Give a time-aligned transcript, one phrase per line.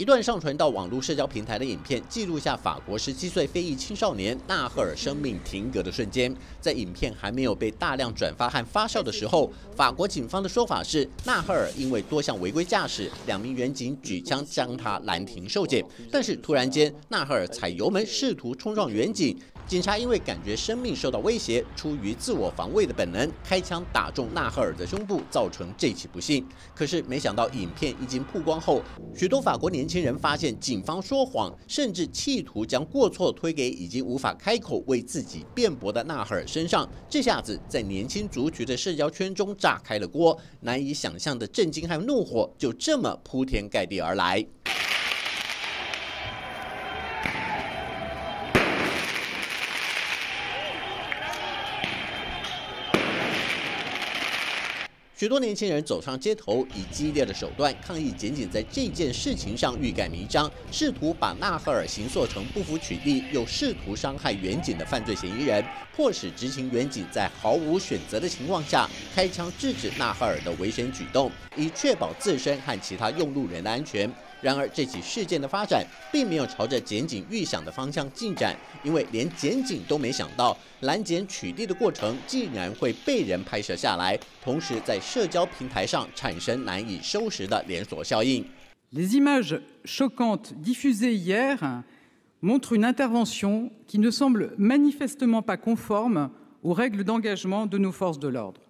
[0.00, 6.34] 一段上传到网络社交平台的影片，记录下法国十七岁非裔青少年纳赫尔生命停格的瞬间。
[6.58, 15.84] 在影片还没有被大量转发和发酵的时候，法国警方的说法是，纳赫尔因为多项违规驾驶，两名远警举枪将他拦停受检。
[16.10, 19.38] 但是突然间，纳赫尔踩油门试图冲撞远警。
[19.70, 26.44] 警察因为感觉生命受到威胁，出于自我防卫的本能，开枪打中纳赫尔的胸部，造成这起不幸。
[26.74, 28.82] 可是没想到，影片一经曝光后，
[29.14, 36.90] 许多法国年轻人发现警方说谎，甚至企图将过错推给已经无法开口为自己辩驳的纳赫尔身上。
[37.08, 44.44] 这下子在年轻族群的社交圈中炸开了锅，难以想象的震惊和怒火就这么铺天盖地而来。
[55.20, 65.62] 许多年轻人走上街头，以激烈的手段抗议检警在这件事情上欲盖弥彰，试图把纳赫尔行塑成不服取缔又试图伤害远景的犯罪嫌疑人，
[65.94, 74.10] 迫使执勤远警在毫无选择的情况下开枪制止纳赫尔的危险举动，以确保自身和其他用路人的安全。
[74.40, 88.45] 然而，这起事件的发展并没有朝着检警预想的方向进展，因为连检警都没想到拦检取缔的过程竟然会被人拍摄下来，同时在社交平台上产生难以收拾的连锁效应。
[88.91, 91.83] Les images choquantes diffusées hier
[92.41, 96.29] montrent une intervention qui ne semble manifestement pas conforme
[96.63, 98.61] aux règles d'engagement de nos forces de l'ordre.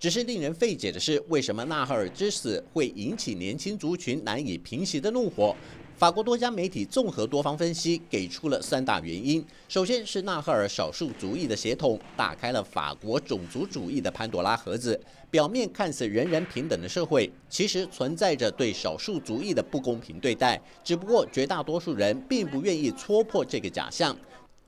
[0.00, 5.56] 只是令人费解的是，为什么纳赫尔之死会引起年轻族群难以平息的怒火？
[5.96, 9.44] 法国多家媒体综合多方分析，给出了三大原因。
[9.68, 15.00] 首先是纳赫尔少数族裔的血统打开了法国种族主义的潘多拉盒子。
[15.32, 20.62] 表面看似人人平等的社会，其实存在着对少数族裔的不公平对待。
[20.84, 24.16] 只不过绝大多数人并不愿意戳破这个假象。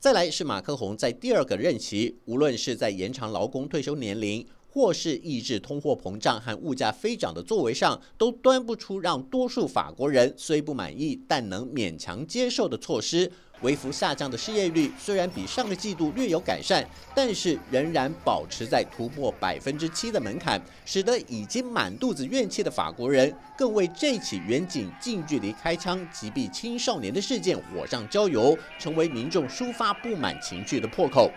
[0.00, 4.46] 再来是马克宏在第二个任期，无论是在延长劳工退休年龄。
[4.70, 13.30] 或是抑制通货膨胀和物价飞涨的作为上，都端不出让多数法国人虽不满意，但能勉强接受的措施。
[13.62, 31.28] 微幅下降的失业率虽然比上个季度略有改善，但是仍然保持在突破百分之七的门槛，使得已经满肚子怨气的法国人，更为这起远景近距离开枪击毙青少年的事件火上浇油，成为民众抒发不满情绪的破口。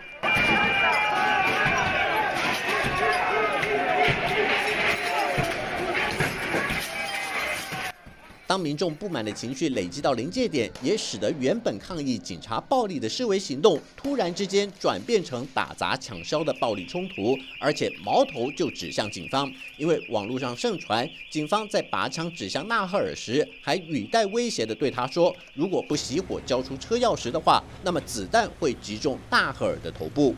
[8.52, 19.50] 当民众不满的情绪累积到临界点，也使得原本抗议警察暴力的示威行动，突然之间转变成打砸抢烧的暴力冲突，而且矛头就指向警方。
[19.78, 30.34] 因为网络上盛传，警方在拔枪指向纳赫尔时，还语带威胁的对他说：“如果不熄火交出车钥匙的话，那么子弹会击中纳赫尔的头部。”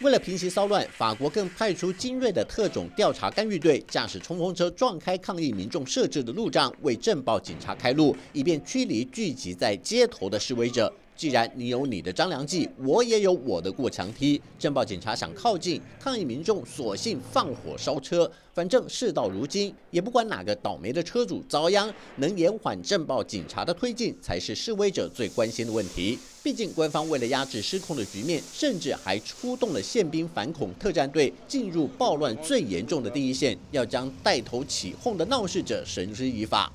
[0.00, 10.90] 为了平息骚乱，法国更派出精锐的特种调查干预队，驾驶冲锋车撞开抗议民众设置的路障，为镇暴警察开路，以便驱离聚集在街头的示威者。
[11.20, 14.40] 既然你有你的张良计，我也有我的过墙梯。
[14.58, 18.32] 镇暴警察想靠近抗议民众，索性放火烧车。
[18.54, 26.18] 反正事到如今，也不管哪个倒霉的车主遭殃，能延缓镇暴警察的推进，才是示威者最关心的问题。
[26.42, 36.72] 毕竟，官方为了压制失控的局面，甚至还出动了宪兵反恐特战队，进入暴乱最严重的第一线，要将带头起哄的闹事者绳之以法。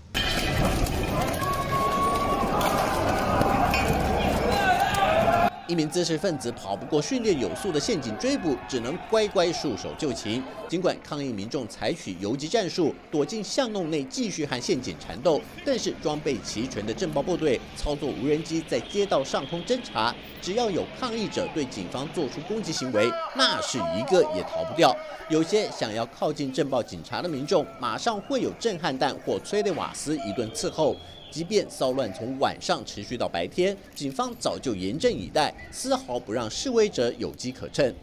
[5.67, 10.43] 一名知识分子跑不过训练有素的陷阱追捕，只能乖乖束手就擒。
[10.69, 24.95] 尽管抗议民众采取游击战术，躲进巷弄内继续和陷阱缠斗，但是装备齐全的政报部队操作无人机在街道上空侦查，只要有抗议者对警方做出攻击行为，那是一个也逃不掉。
[25.29, 30.95] 有些想要靠近镇暴警察的民众，马上会有震撼弹或催泪瓦斯一顿伺候。
[31.31, 37.93] 即便骚乱从晚上持续到白天，警方早就严阵以待，丝毫不让示威者有机可乘。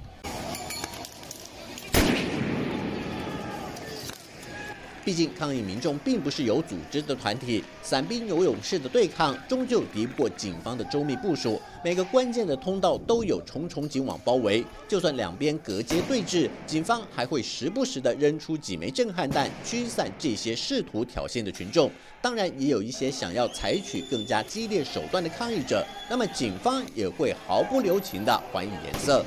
[5.04, 11.60] 毕竟，抗议民众并不是有组织的团体，伞兵游勇士的对抗，终究敌不过警方的周密部署。
[11.84, 21.90] 每个关键的通道都有重重警网包围，就算两边隔街对峙，警方还会时不时的扔出几枚震撼弹，驱散这些试图挑衅的群众。
[22.20, 29.25] 当然，也有一些想要采取更加激烈手段的抗议者，那么警方也会毫不留情的还以颜色。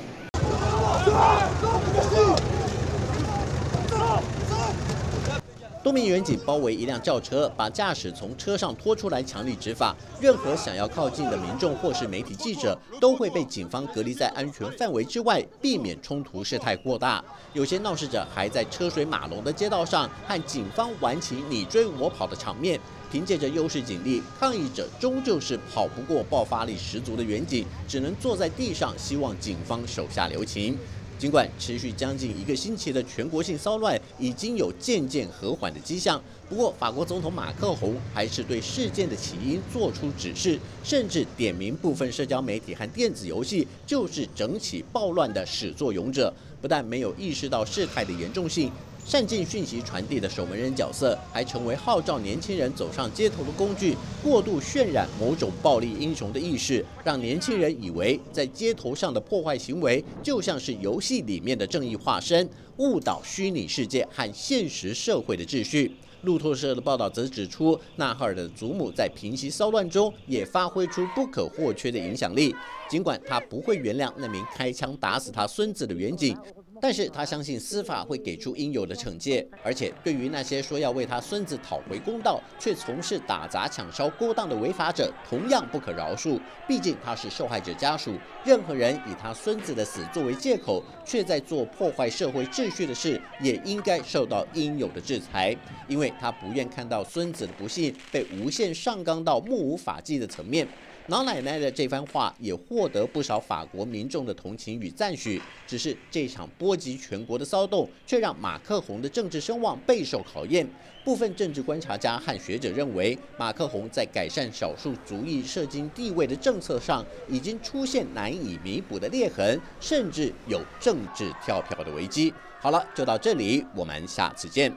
[5.86, 9.94] 多名远警包围一辆轿车，把驾驶从车上拖出来，强力执法。
[10.20, 17.24] 任何想要靠近的民众或是媒体记者，都会被警方隔离在安全范围之外，避免冲突事态过大。
[17.52, 22.80] 有些闹事者还在车水马龙的街道上和警方玩起你追我跑的场面。
[23.12, 30.76] 凭借着优势警力，抗议者终究是跑不过爆发力十足的远警，只能坐在地上，希望警方手下留情。
[31.18, 46.30] 尽管持续将近一个星期的全国性骚乱已经有渐渐和缓的迹象，不过法国总统马克宏还是对事件的起因做出指示，甚至点名部分社交媒体和电子游戏就是整起暴乱的始作俑者，
[46.60, 48.70] 不但没有意识到事态的严重性。
[49.06, 62.48] 善尽讯息传递的守门人角色，还成为号召年轻人走上街头的工具，过度渲染某种暴力英雄的意识，让年轻人以为在街头上的破坏行为就像是游戏里面的正义化身，
[62.78, 65.92] 误导虚拟世界和现实社会的秩序。
[66.22, 72.52] 路透社的报道则指出，纳哈尔的祖母在平息骚乱中也发挥出不可或缺的影响力，
[72.90, 76.36] 尽管他不会原谅那名开枪打死他孙子的远警。
[76.80, 86.40] 但是他相信司法会给出应有的惩戒，而且对于那些说要为他孙子讨回公道，却从事打砸抢烧勾当的违法者，同样不可饶恕。
[86.68, 88.14] 毕竟他是受害者家属，
[88.44, 95.56] 任何人以他孙子的死作为借口，却在做破坏社会秩序的事，也应该受到应有的制裁。
[95.88, 100.66] 因为他不愿看到孙子的不幸被无限上纲到目无法纪的层面。
[101.08, 105.40] 老奶奶的这番话也获得不少法国民众的同情与赞许。
[105.64, 110.66] 只是这场不波及全国的骚动，却让马克宏的政治声望备受考验。
[111.04, 122.34] 部分政治观察家和学者认为，马克宏在改善少数族裔社经地位的政策上，已经出现难以弥补的裂痕，甚至有政治跳票的危机。
[122.58, 124.76] 好了，就到这里，我们下次见。